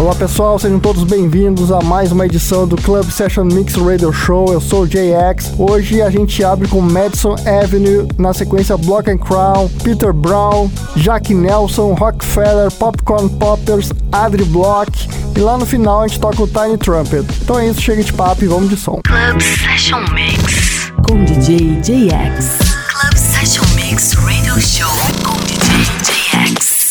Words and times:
Olá 0.00 0.14
pessoal, 0.14 0.58
sejam 0.58 0.80
todos 0.80 1.04
bem-vindos 1.04 1.70
a 1.70 1.78
mais 1.82 2.10
uma 2.10 2.24
edição 2.24 2.66
do 2.66 2.74
Club 2.74 3.10
Session 3.10 3.44
Mix 3.44 3.74
Radio 3.74 4.10
Show. 4.10 4.50
Eu 4.50 4.58
sou 4.58 4.84
o 4.84 4.88
JX. 4.88 5.52
Hoje 5.58 6.00
a 6.00 6.08
gente 6.08 6.42
abre 6.42 6.66
com 6.68 6.80
Madison 6.80 7.36
Avenue, 7.44 8.08
na 8.16 8.32
sequência 8.32 8.78
Block 8.78 9.10
and 9.10 9.18
Crown, 9.18 9.68
Peter 9.84 10.10
Brown, 10.14 10.70
Jack 10.96 11.34
Nelson, 11.34 11.92
Rockefeller, 11.92 12.72
Popcorn 12.72 13.28
Poppers, 13.28 13.92
Adri 14.10 14.42
Block 14.44 14.90
e 15.36 15.38
lá 15.38 15.58
no 15.58 15.66
final 15.66 16.00
a 16.00 16.08
gente 16.08 16.18
toca 16.18 16.42
o 16.42 16.48
Tiny 16.48 16.78
Trumpet. 16.78 17.26
Então 17.42 17.58
é 17.58 17.68
isso, 17.68 17.82
chega 17.82 18.02
de 18.02 18.12
papo 18.14 18.42
e 18.42 18.46
vamos 18.48 18.70
de 18.70 18.78
som. 18.78 19.02
Club 19.04 19.38
Session 19.42 20.00
Mix 20.14 20.90
com 21.06 21.22
DJ 21.24 21.78
JX. 21.82 22.58
Club 22.88 23.16
Session 23.16 23.66
Mix 23.74 24.14
Radio 24.14 24.58
Show 24.62 24.88
com 25.22 25.36
DJ 25.44 26.54
JX. 26.54 26.90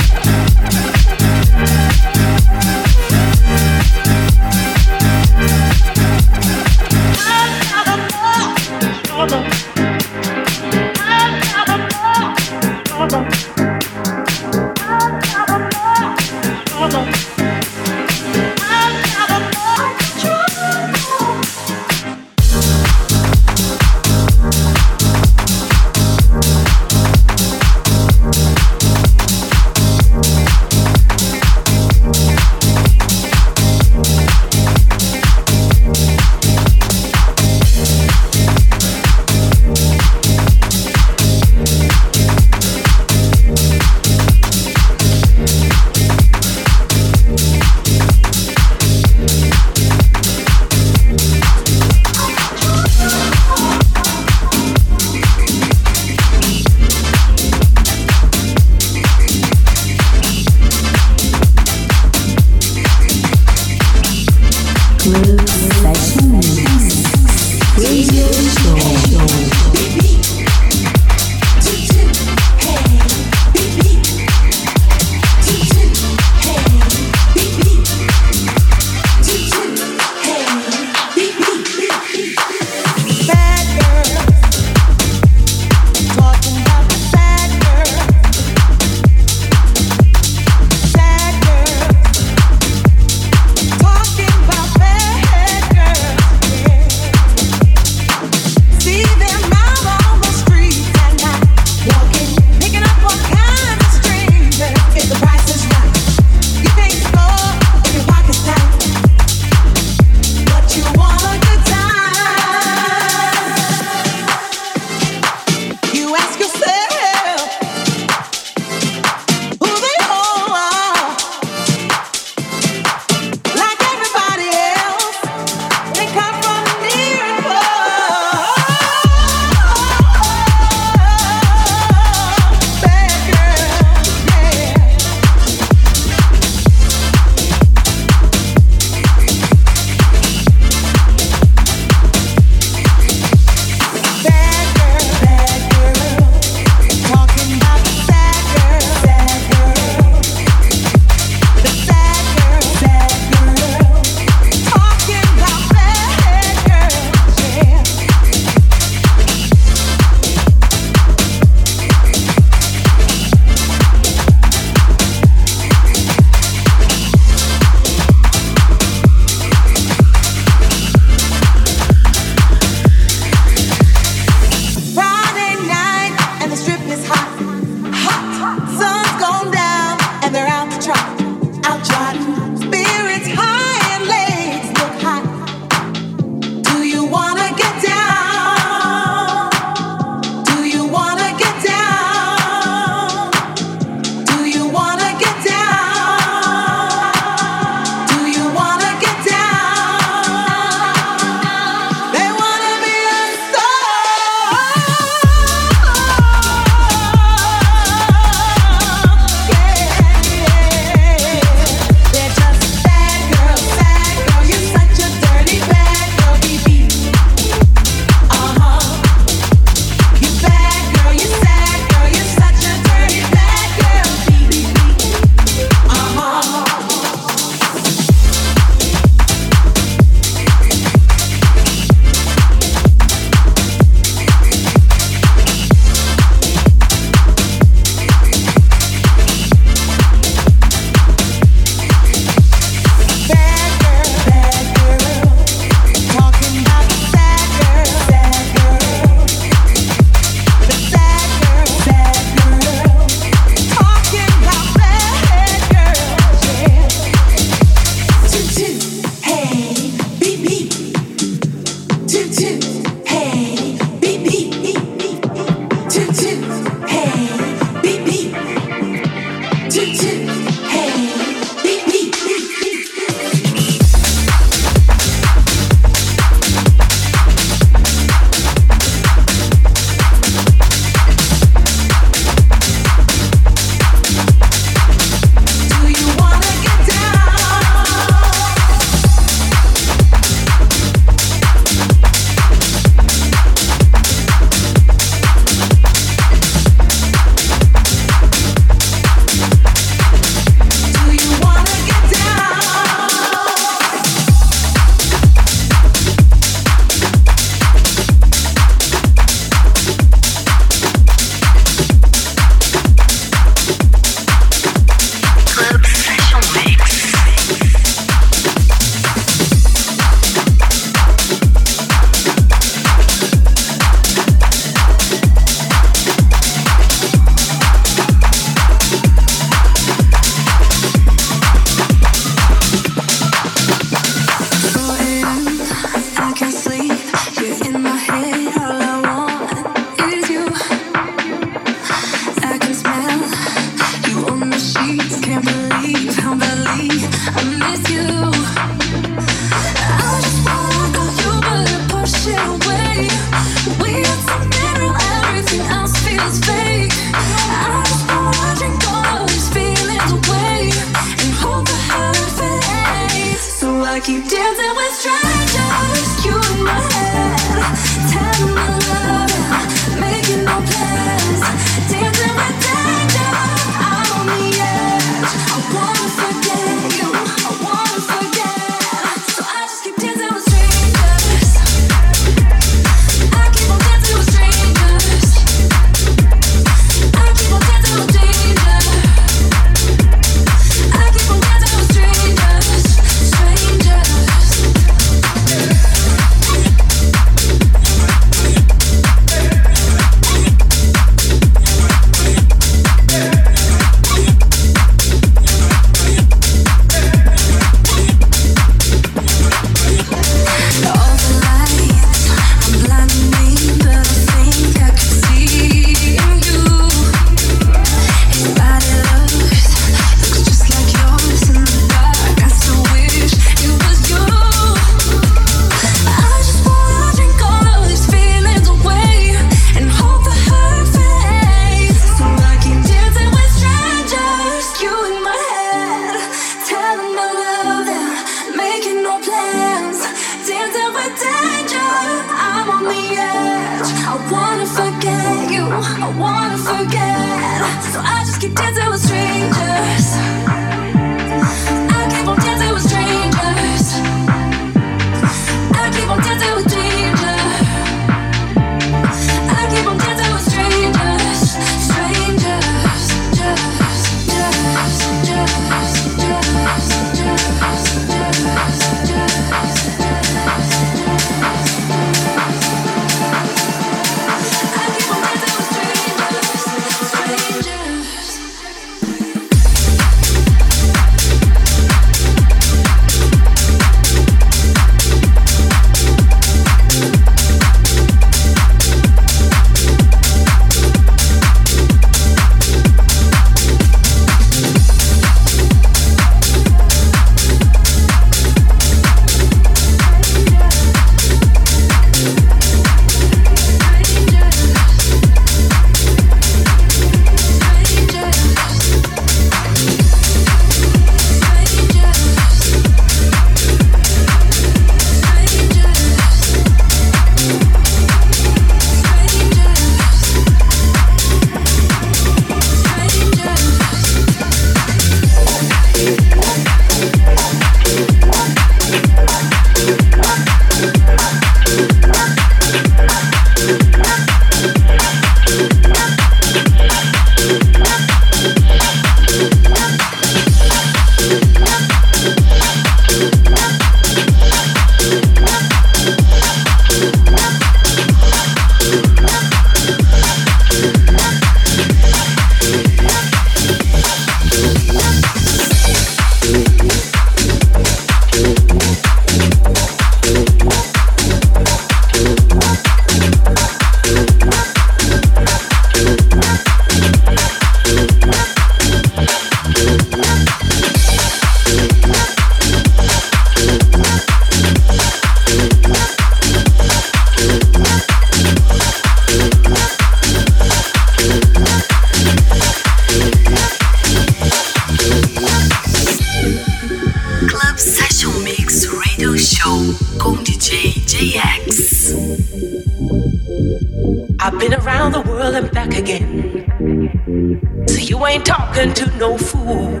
to 598.98 599.06
no 599.16 599.38
fool. 599.38 600.00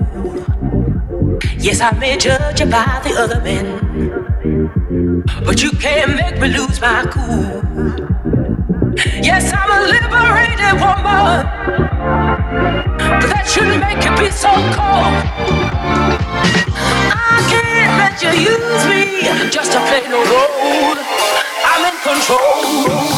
Yes, 1.56 1.80
I 1.80 1.92
may 2.00 2.16
judge 2.16 2.58
you 2.58 2.66
by 2.66 3.00
the 3.04 3.14
other 3.16 3.40
men, 3.40 3.64
but 5.44 5.62
you 5.62 5.70
can't 5.70 6.16
make 6.16 6.40
me 6.40 6.48
lose 6.48 6.80
my 6.80 7.06
cool. 7.06 7.62
Yes, 9.22 9.52
I'm 9.54 9.70
a 9.70 9.80
liberated 9.94 10.74
woman, 10.82 11.46
but 13.20 13.28
that 13.30 13.46
shouldn't 13.46 13.78
make 13.78 14.02
you 14.02 14.10
be 14.18 14.32
so 14.32 14.50
cold. 14.74 15.14
I 17.14 17.38
can't 17.52 17.92
let 18.02 18.18
you 18.20 18.32
use 18.50 18.84
me 18.90 19.48
just 19.48 19.70
to 19.72 19.78
play 19.78 20.02
no 20.10 20.18
role. 20.26 20.98
I'm 21.70 21.84
in 21.86 21.96
control. 22.02 23.17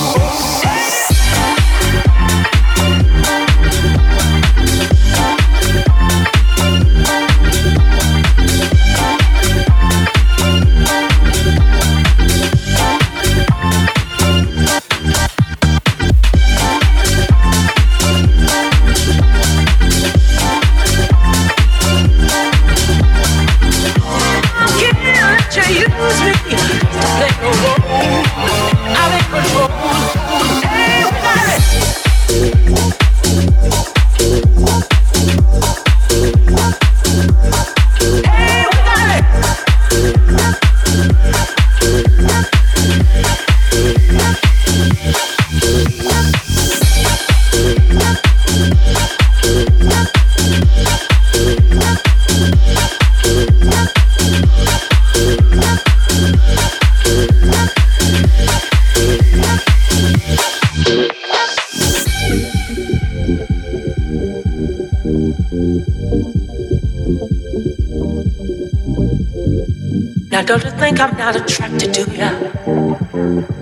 think 70.91 71.01
I'm 71.01 71.17
not 71.17 71.37
attracted 71.37 71.95
to 71.95 72.03
ya. 72.11 72.31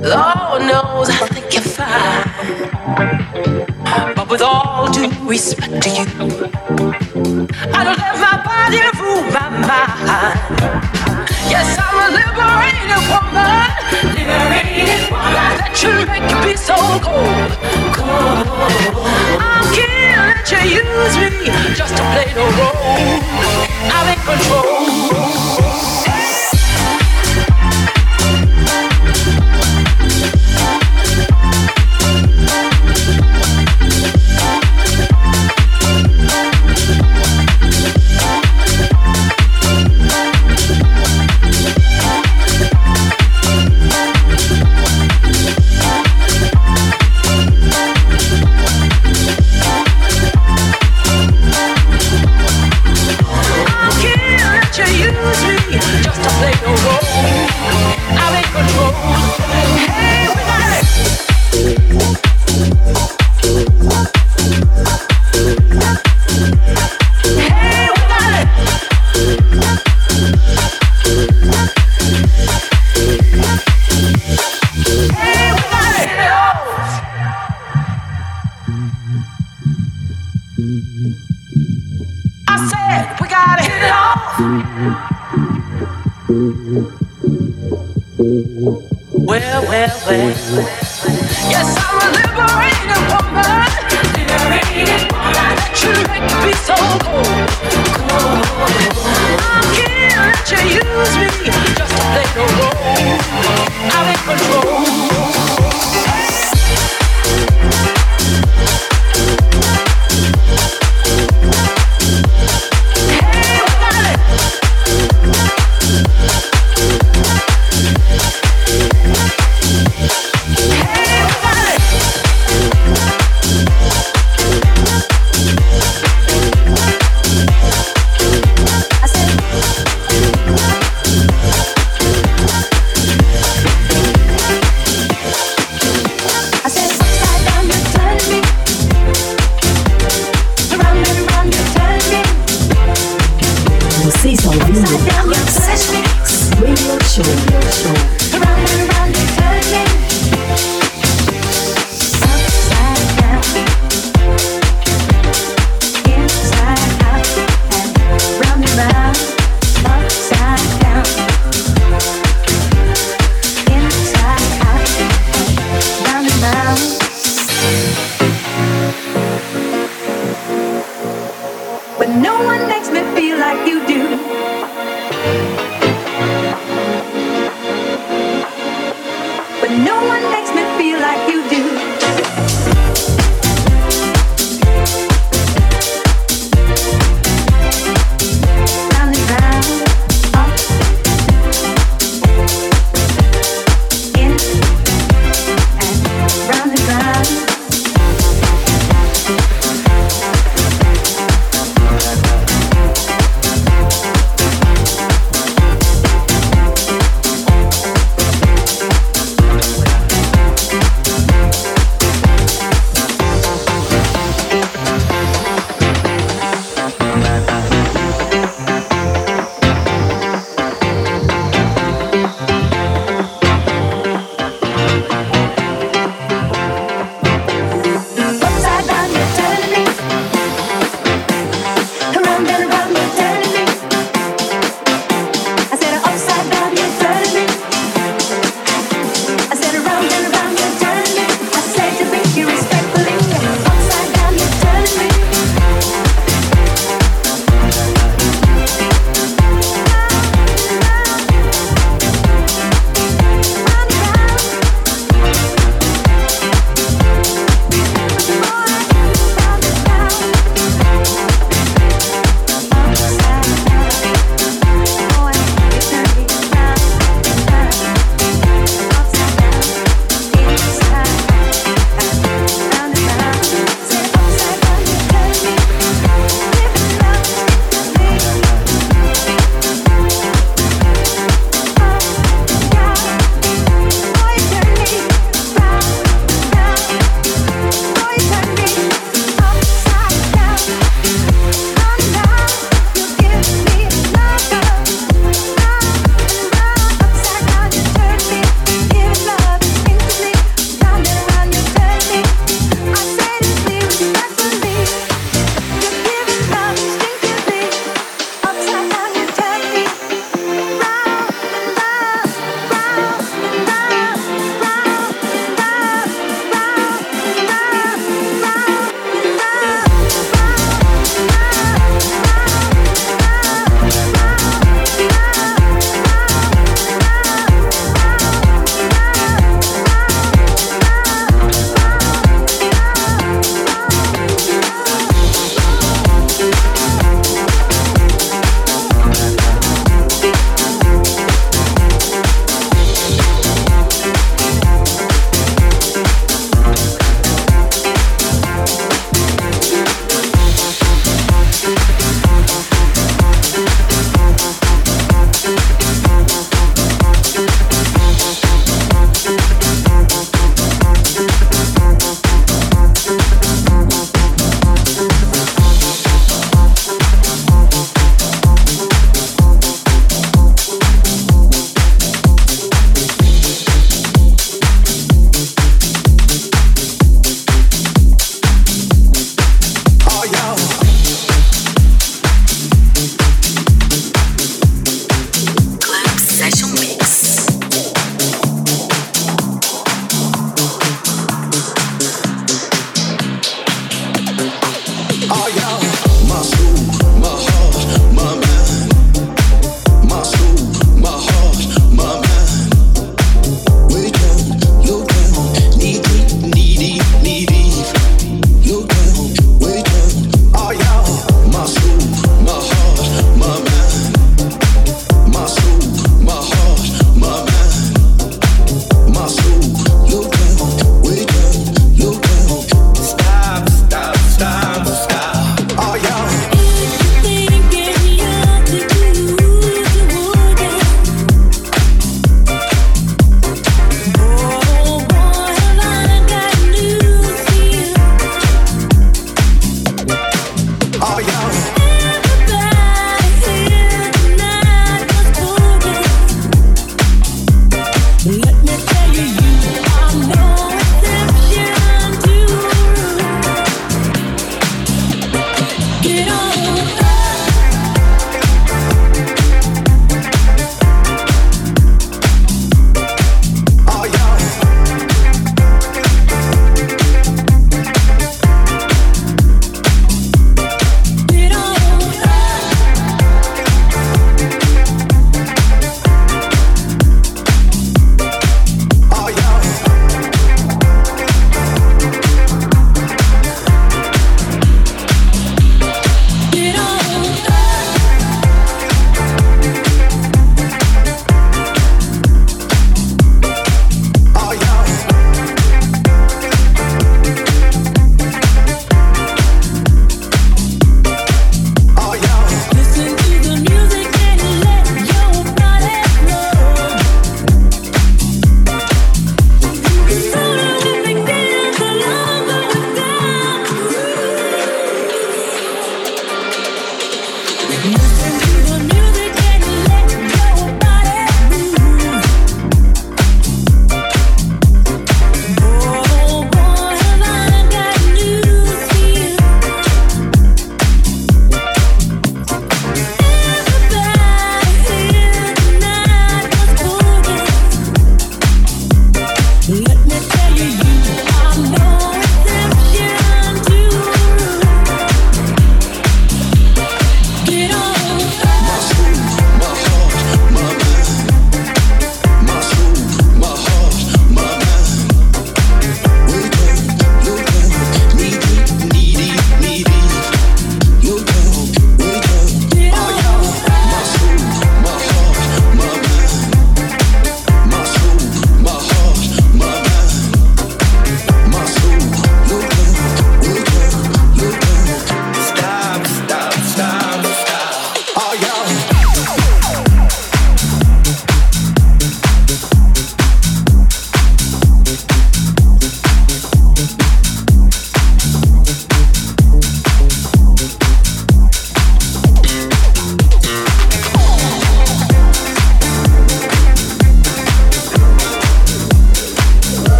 Lord 0.00 0.62
knows 0.64 1.10
I 1.10 1.26
think 1.28 1.52
you're 1.52 1.62
fine. 1.62 2.24
But 4.16 4.30
with 4.30 4.40
all 4.40 4.90
due 4.90 5.10
respect 5.28 5.82
to 5.82 5.90
you, 5.90 6.06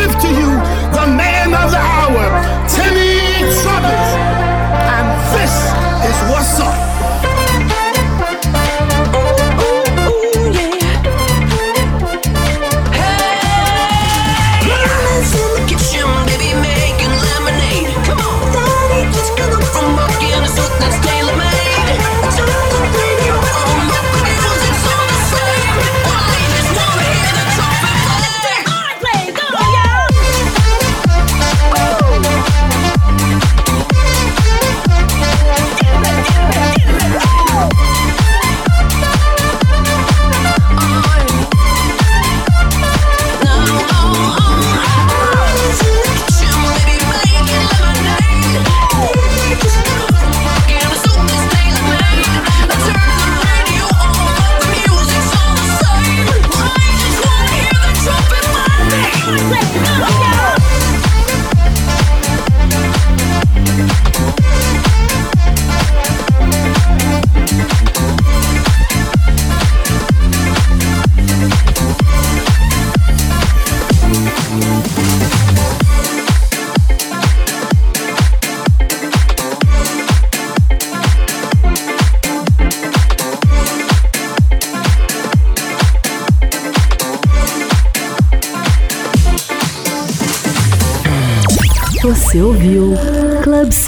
give 0.00 0.18
to 0.18 0.28
you 0.28 0.50
the 0.96 1.06
man 1.12 1.52
of 1.52 1.70
the 1.70 1.82
hour, 1.96 2.24
Timmy 2.72 3.44
Trumpet, 3.60 4.08
and 4.96 5.06
this 5.34 5.54
is 6.08 6.16
what's 6.30 6.59